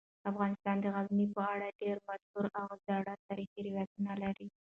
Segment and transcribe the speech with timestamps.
[0.31, 4.47] افغانستان د غزني په اړه ډیر مشهور او زاړه تاریخی روایتونه لري.